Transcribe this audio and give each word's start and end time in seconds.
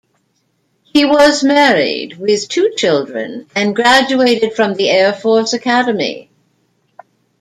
He 0.81 1.05
was 1.05 1.43
married 1.43 2.17
with 2.17 2.49
two 2.49 2.73
children 2.75 3.45
and 3.55 3.75
graduated 3.75 4.55
from 4.55 4.73
the 4.73 4.89
Air 4.89 5.13
Force 5.13 5.53
Academy. 5.53 6.31